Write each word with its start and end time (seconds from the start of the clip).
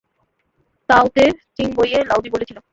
তাও-তে-চিং 0.89 1.67
বইয়ে 1.77 1.99
লাওজি 2.03 2.29
বলেছিল। 2.29 2.57